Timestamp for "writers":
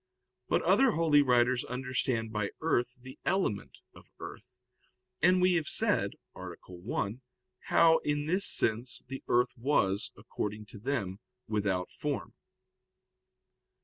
1.21-1.63